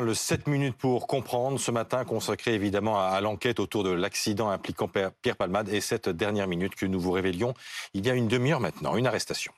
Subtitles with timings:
[0.00, 4.88] Le 7 minutes pour comprendre ce matin consacré évidemment à l'enquête autour de l'accident impliquant
[4.88, 7.54] Pierre Palmade et cette dernière minute que nous vous révélions
[7.94, 9.52] il y a une demi-heure maintenant, une arrestation.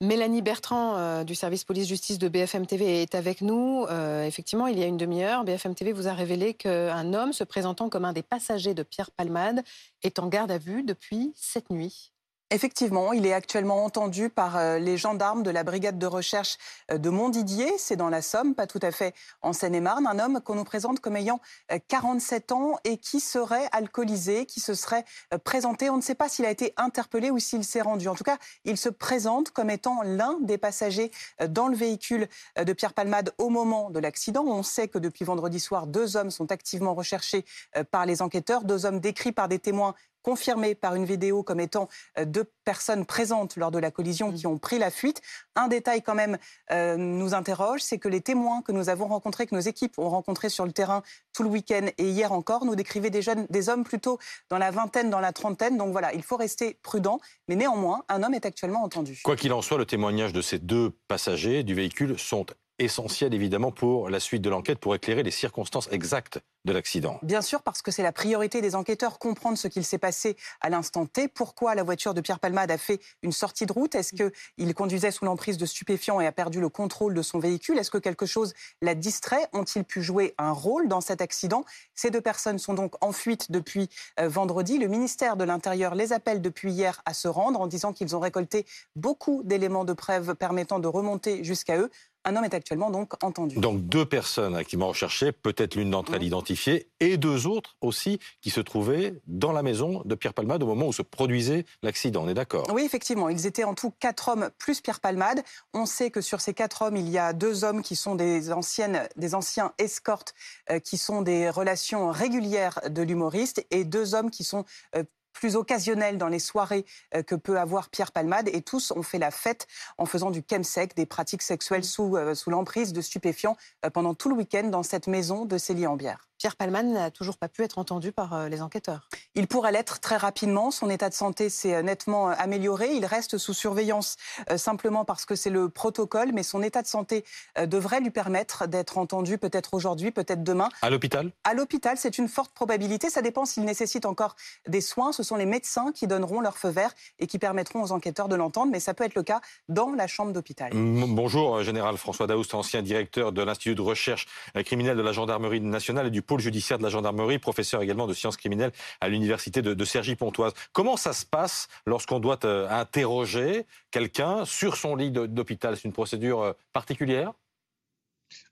[0.00, 3.86] Mélanie Bertrand euh, du service police-justice de BFM TV est avec nous.
[3.90, 7.42] Euh, effectivement, il y a une demi-heure, BFM TV vous a révélé qu'un homme se
[7.42, 9.64] présentant comme un des passagers de Pierre Palmade
[10.04, 12.13] est en garde à vue depuis cette nuit.
[12.54, 16.56] Effectivement, il est actuellement entendu par euh, les gendarmes de la brigade de recherche
[16.92, 19.12] euh, de Montdidier, c'est dans la Somme, pas tout à fait
[19.42, 21.40] en Seine-et-Marne, un homme qu'on nous présente comme ayant
[21.88, 25.04] 47 euh, ans et qui serait alcoolisé, qui se serait
[25.42, 25.90] présenté.
[25.90, 28.06] On ne sait pas s'il a été interpellé ou s'il s'est rendu.
[28.06, 31.10] En tout cas, il se présente comme étant l'un des passagers
[31.48, 34.44] dans le véhicule de Pierre Palmade au moment de l'accident.
[34.46, 37.44] On sait que depuis vendredi soir, deux hommes sont activement recherchés
[37.90, 41.88] par les enquêteurs, deux hommes décrits par des témoins confirmé par une vidéo comme étant
[42.18, 44.50] euh, deux personnes présentes lors de la collision qui mm.
[44.50, 45.22] ont pris la fuite.
[45.54, 46.38] Un détail quand même
[46.72, 50.08] euh, nous interroge, c'est que les témoins que nous avons rencontrés, que nos équipes ont
[50.08, 53.68] rencontrés sur le terrain tout le week-end et hier encore, nous décrivaient des jeunes, des
[53.68, 55.76] hommes plutôt dans la vingtaine, dans la trentaine.
[55.76, 57.20] Donc voilà, il faut rester prudent.
[57.48, 59.20] Mais néanmoins, un homme est actuellement entendu.
[59.22, 62.46] Quoi qu'il en soit, le témoignage de ces deux passagers du véhicule sont
[62.78, 67.18] essentiel évidemment pour la suite de l'enquête, pour éclairer les circonstances exactes de l'accident.
[67.22, 70.70] Bien sûr, parce que c'est la priorité des enquêteurs, comprendre ce qu'il s'est passé à
[70.70, 71.28] l'instant T.
[71.28, 73.94] Pourquoi la voiture de Pierre Palmade a fait une sortie de route?
[73.94, 77.78] Est-ce qu'il conduisait sous l'emprise de stupéfiants et a perdu le contrôle de son véhicule?
[77.78, 79.46] Est-ce que quelque chose l'a distrait?
[79.52, 81.64] Ont-ils pu jouer un rôle dans cet accident?
[81.94, 84.78] Ces deux personnes sont donc en fuite depuis euh, vendredi.
[84.78, 88.20] Le ministère de l'Intérieur les appelle depuis hier à se rendre en disant qu'ils ont
[88.20, 88.64] récolté
[88.96, 91.90] beaucoup d'éléments de preuve permettant de remonter jusqu'à eux.
[92.24, 93.56] Un homme est actuellement donc entendu.
[93.56, 96.24] Donc deux personnes activement recherchées, peut-être l'une d'entre elles mmh.
[96.24, 100.66] identifiée, et deux autres aussi qui se trouvaient dans la maison de Pierre Palmade au
[100.66, 102.24] moment où se produisait l'accident.
[102.24, 102.66] On est d'accord?
[102.72, 103.28] Oui, effectivement.
[103.28, 105.42] Ils étaient en tout quatre hommes plus Pierre Palmade.
[105.72, 108.52] On sait que sur ces quatre hommes, il y a deux hommes qui sont des
[108.52, 110.34] anciennes, des anciens escortes,
[110.70, 114.64] euh, qui sont des relations régulières de l'humoriste, et deux hommes qui sont
[114.96, 115.04] euh,
[115.34, 118.48] plus occasionnel dans les soirées euh, que peut avoir Pierre Palmade.
[118.48, 119.66] Et tous ont fait la fête
[119.98, 124.14] en faisant du chemsec, des pratiques sexuelles sous, euh, sous l'emprise de stupéfiants euh, pendant
[124.14, 126.26] tout le week-end dans cette maison de Célie-en-Bière.
[126.38, 129.08] Pierre Palman n'a toujours pas pu être entendu par euh, les enquêteurs.
[129.34, 130.70] Il pourrait l'être très rapidement.
[130.70, 132.92] Son état de santé s'est euh, nettement euh, amélioré.
[132.92, 134.16] Il reste sous surveillance
[134.56, 137.24] simplement parce que c'est le protocole, mais son état de santé
[137.66, 140.68] devrait lui permettre d'être entendu peut-être aujourd'hui, peut-être demain.
[140.82, 141.30] À l'hôpital?
[141.44, 143.10] À l'hôpital, c'est une forte probabilité.
[143.10, 144.36] Ça dépend s'il nécessite encore
[144.66, 145.12] des soins.
[145.12, 148.34] Ce sont les médecins qui donneront leur feu vert et qui permettront aux enquêteurs de
[148.34, 150.72] l'entendre, mais ça peut être le cas dans la chambre d'hôpital.
[150.74, 154.26] Bonjour, général François Daoust, ancien directeur de l'Institut de recherche
[154.64, 158.36] criminelle de la gendarmerie nationale et du judiciaire de la gendarmerie, professeur également de sciences
[158.36, 160.52] criminelles à l'université de, de Cergy-Pontoise.
[160.72, 165.76] Comment ça se passe lorsqu'on doit euh, interroger quelqu'un sur son lit d'hôpital?
[165.76, 167.32] C'est une procédure euh, particulière?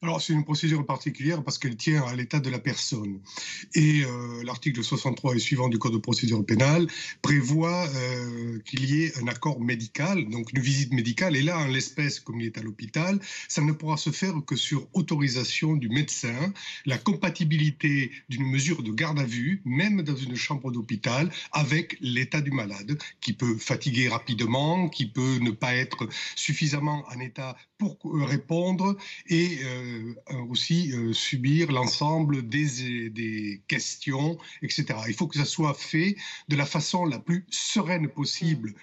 [0.02, 3.20] Alors, c'est une procédure particulière parce qu'elle tient à l'état de la personne.
[3.74, 6.88] Et euh, l'article 63 et suivant du Code de procédure pénale
[7.22, 11.36] prévoit euh, qu'il y ait un accord médical, donc une visite médicale.
[11.36, 14.56] Et là, en l'espèce, comme il est à l'hôpital, ça ne pourra se faire que
[14.56, 16.52] sur autorisation du médecin.
[16.84, 22.40] La compatibilité d'une mesure de garde à vue, même dans une chambre d'hôpital, avec l'état
[22.40, 27.98] du malade, qui peut fatiguer rapidement, qui peut ne pas être suffisamment en état pour
[28.04, 28.96] répondre
[29.28, 29.71] et euh,
[30.50, 34.86] aussi euh, subir l'ensemble des, des questions, etc.
[35.08, 36.16] Il faut que ça soit fait
[36.48, 38.74] de la façon la plus sereine possible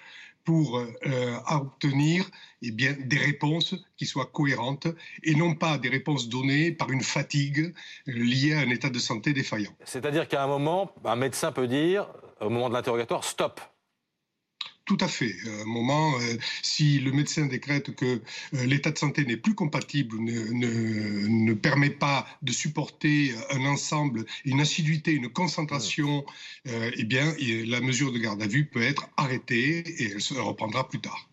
[0.44, 2.28] pour euh, obtenir
[2.62, 4.88] eh bien, des réponses qui soient cohérentes
[5.22, 7.74] et non pas des réponses données par une fatigue
[8.06, 9.70] liée à un état de santé défaillant.
[9.84, 12.08] C'est-à-dire qu'à un moment, un médecin peut dire,
[12.40, 13.60] au moment de l'interrogatoire, stop,
[14.84, 15.34] tout à fait.
[15.46, 18.20] À un moment, euh, si le médecin décrète que
[18.54, 24.24] euh, l'état de santé n'est plus compatible, ne, ne, permet pas de supporter un ensemble,
[24.44, 26.24] une assiduité, une concentration,
[26.66, 27.34] euh, eh bien,
[27.66, 31.28] la mesure de garde à vue peut être arrêtée et elle se reprendra plus tard.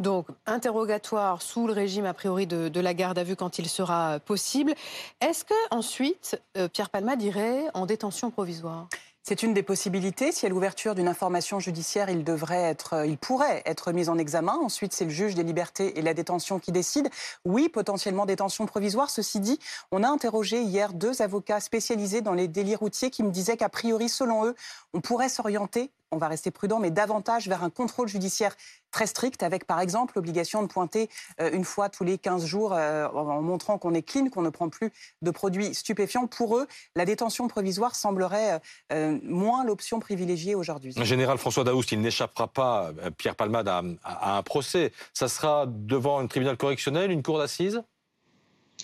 [0.00, 4.18] Donc, interrogatoire sous le régime a priori de, la garde à vue quand il sera
[4.18, 4.74] possible.
[5.20, 6.40] Est-ce que ensuite
[6.72, 8.88] Pierre Palma dirait en détention provisoire?
[9.22, 10.32] C'est une des possibilités.
[10.32, 14.54] Si a l'ouverture d'une information judiciaire, il devrait être, il pourrait être mis en examen.
[14.54, 17.10] Ensuite, c'est le juge des libertés et la détention qui décide.
[17.44, 19.10] Oui, potentiellement détention provisoire.
[19.10, 19.58] Ceci dit,
[19.92, 23.68] on a interrogé hier deux avocats spécialisés dans les délits routiers qui me disaient qu'a
[23.68, 24.54] priori, selon eux,
[24.94, 28.56] on pourrait s'orienter on va rester prudent, mais davantage vers un contrôle judiciaire
[28.90, 31.08] très strict, avec par exemple l'obligation de pointer
[31.40, 34.50] euh, une fois tous les 15 jours euh, en montrant qu'on est clean, qu'on ne
[34.50, 34.90] prend plus
[35.22, 36.26] de produits stupéfiants.
[36.26, 38.60] Pour eux, la détention provisoire semblerait
[38.92, 40.94] euh, moins l'option privilégiée aujourd'hui.
[41.02, 44.92] Général François Daoust, il n'échappera pas, Pierre Palmade, à un procès.
[45.12, 47.82] Ça sera devant un tribunal correctionnel, une cour d'assises?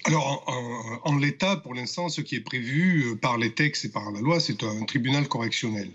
[0.07, 0.45] Alors,
[1.03, 4.21] en, l'état, pour l'instant, ce qui est prévu euh, par les textes et par la
[4.21, 5.91] loi, c'est un tribunal correctionnel.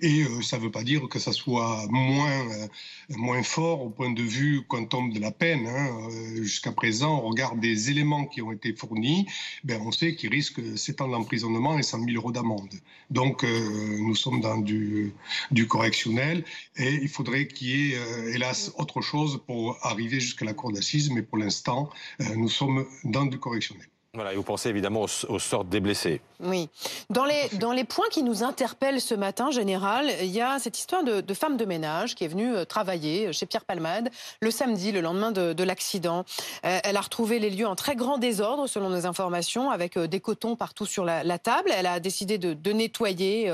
[0.00, 2.66] Et euh, ça ne veut pas dire que ça soit moins, euh,
[3.10, 5.68] moins fort au point de vue quantum de la peine.
[5.68, 6.08] Hein.
[6.34, 9.28] Jusqu'à présent, au regard des éléments qui ont été fournis,
[9.62, 12.74] ben, on sait qu'il risque 7 ans d'emprisonnement et 100 000 euros d'amende.
[13.10, 15.12] Donc, nous sommes dans du,
[15.52, 16.44] du correctionnel
[16.76, 17.98] et il faudrait qu'il y ait,
[18.34, 21.10] hélas, autre chose pour arriver jusqu'à la cour d'assises.
[21.10, 21.90] Mais pour l'instant,
[22.34, 23.86] nous sommes dans du correctionnel.
[24.14, 26.20] Voilà, et vous pensez évidemment aux, sortes des blessés.
[26.38, 26.68] Oui.
[27.10, 30.78] Dans les, dans les points qui nous interpellent ce matin, Général, il y a cette
[30.78, 34.10] histoire de, femme de ménage qui est venue euh, travailler chez Pierre Palmade
[34.40, 36.24] le samedi, le lendemain de, l'accident.
[36.64, 40.06] Euh, elle a retrouvé les lieux en très grand désordre, selon nos informations, avec euh,
[40.06, 41.70] des cotons partout sur la, table.
[41.76, 43.50] Elle a décidé de, nettoyer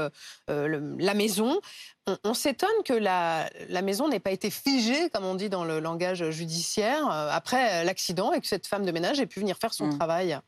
[0.48, 1.60] la maison.
[2.24, 5.80] On, s'étonne que la, la maison n'ait pas été figée, comme on dit dans le
[5.80, 9.86] langage judiciaire, après l'accident et que cette femme de ménage ait pu venir faire son
[9.86, 9.98] mmh.
[9.98, 10.40] travail.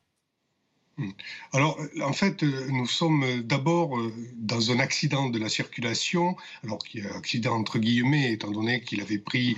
[0.99, 1.09] Hmm.
[1.55, 6.37] Alors, euh, en fait, euh, nous sommes d'abord euh, dans un accident de la circulation,
[6.65, 9.57] alors qui est un accident entre guillemets, étant donné qu'il avait pris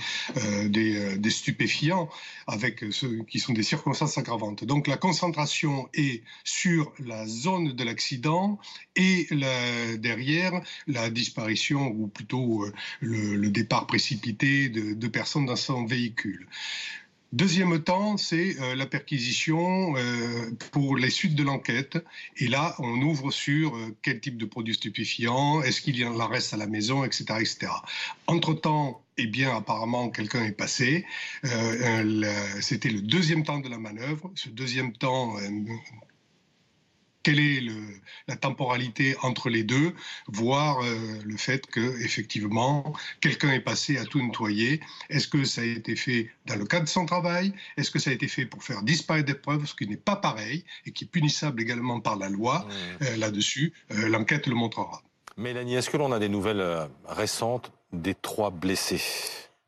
[0.67, 2.09] des, stupéfiants,
[2.47, 4.65] avec ceux qui sont des circonstances aggravantes.
[4.65, 8.59] Donc, la concentration est sur la zone de l'accident
[8.95, 9.27] et
[9.99, 10.53] derrière
[10.87, 12.67] la disparition, ou plutôt
[13.01, 16.47] le, départ précipité de personnes dans son véhicule.
[17.35, 21.99] Deuxième temps, c'est euh, la perquisition euh, pour les suites de l'enquête.
[22.37, 26.15] Et là, on ouvre sur euh, quel type de produits stupéfiants, est-ce qu'il y en
[26.29, 27.25] reste à la maison, etc.
[27.41, 27.73] etc.
[28.29, 31.05] Entre-temps, eh bien, apparemment, quelqu'un est passé.
[32.61, 34.31] C'était le deuxième temps de la manœuvre.
[34.37, 35.35] Ce deuxième temps
[37.25, 37.63] quelle est
[38.29, 39.95] la temporalité entre les deux,
[40.29, 40.95] voir euh,
[41.25, 44.81] le fait que effectivement quelqu'un est passé à tout nettoyer.
[45.11, 47.53] Est-ce que ça a été fait dans le cadre de son travail?
[47.77, 50.17] Est-ce que ça a été fait pour faire disparaître des preuves, ce qui n'est pas
[50.17, 52.61] pareil et qui est punissable également par la loi?
[52.69, 53.05] Mmh.
[53.05, 55.03] euh, là-dessus euh, L'enquête le montrera.
[55.37, 59.01] Mélanie, est-ce que l'on a des nouvelles récentes des trois blessés?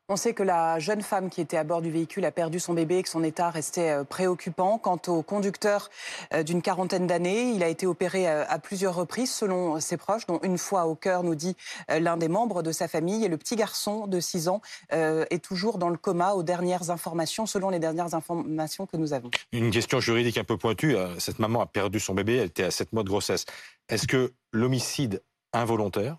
[0.08, 2.74] On sait que la jeune femme qui était à bord du véhicule a perdu son
[2.74, 4.78] bébé et que son état restait euh, préoccupant.
[4.78, 5.90] Quant au conducteur
[6.32, 10.26] euh, d'une quarantaine d'années, il a été opéré euh, à plusieurs reprises selon ses proches,
[10.26, 11.56] dont une fois au cœur, nous dit
[11.88, 13.24] l'un des membres de sa famille.
[13.24, 14.60] Et le petit garçon de 6 ans
[14.90, 19.30] est toujours dans le coma aux dernières informations, selon les dernières informations que nous avons.
[19.52, 20.96] Une question juridique un peu pointue.
[21.18, 23.44] Cette maman a perdu son bébé, elle était à 7 mois de grossesse.
[23.88, 25.22] Est-ce que l'homicide
[25.52, 26.18] involontaire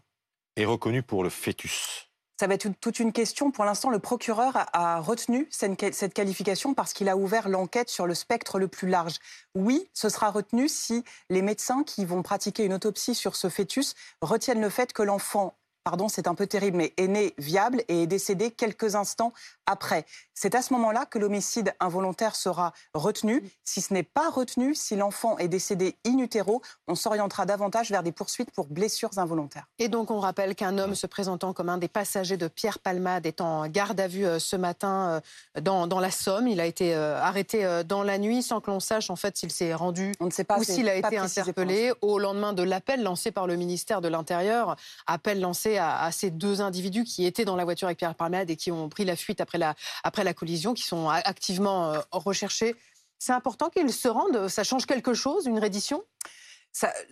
[0.56, 2.06] est reconnu pour le fœtus?
[2.39, 3.51] Ça va être toute une question.
[3.51, 8.13] Pour l'instant, le procureur a retenu cette qualification parce qu'il a ouvert l'enquête sur le
[8.13, 9.16] spectre le plus large.
[9.56, 13.95] Oui, ce sera retenu si les médecins qui vont pratiquer une autopsie sur ce fœtus
[14.22, 15.56] retiennent le fait que l'enfant
[15.88, 19.31] pardon, c'est un peu terrible, mais est né viable et est décédé quelques instants
[19.66, 20.06] après.
[20.34, 23.42] C'est à ce moment-là que l'homicide involontaire sera retenu.
[23.63, 28.04] Si ce n'est pas retenu, si l'enfant est décédé in utero, on s'orientera davantage vers
[28.04, 29.66] des poursuites pour blessures involontaires.
[29.80, 33.25] Et donc on rappelle qu'un homme se présentant comme un des passagers de Pierre Palmade
[33.25, 35.22] est en garde à vue euh, ce matin
[35.57, 36.50] euh, dans, la Somme.
[36.50, 39.51] Il a été euh, arrêté dans la nuit sans que l'on sache en fait s'il
[39.51, 43.04] s'est rendu on ne sait pas, ou s'il a été interpellé au lendemain de l'appel
[43.04, 44.75] lancé par le ministère de l'Intérieur.
[45.07, 48.56] Appel lancé à, ces deux individus qui étaient dans la voiture avec Pierre Palmade et
[48.56, 52.75] qui ont pris la fuite après la, collision, qui sont activement euh, recherchés.
[53.19, 54.48] C'est important qu'ils se rendent?
[54.48, 56.03] Ça change quelque chose, une reddition?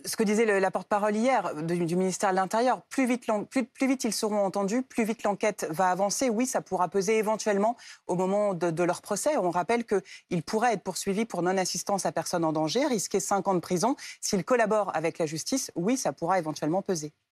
[0.04, 4.12] Ce que disait la porte-parole hier du, ministère de l'Intérieur, plus vite, plus, vite ils
[4.12, 6.30] seront entendus, plus vite l'enquête va avancer.
[6.30, 9.36] Oui, ça pourra peser éventuellement au moment de, de leur procès.
[9.36, 13.54] On rappelle qu'ils pourraient être poursuivis pour non-assistance à personne en danger, risquer 5 ans
[13.54, 13.96] de prison.
[14.20, 17.12] S'ils collaborent avec la justice, oui, ça pourra éventuellement peser.